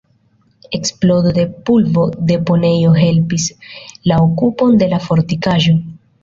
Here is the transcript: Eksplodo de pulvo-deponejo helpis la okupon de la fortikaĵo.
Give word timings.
Eksplodo 0.77 1.33
de 1.39 1.43
pulvo-deponejo 1.67 2.95
helpis 3.01 3.45
la 4.13 4.19
okupon 4.25 4.81
de 4.85 4.89
la 4.97 5.03
fortikaĵo. 5.07 5.77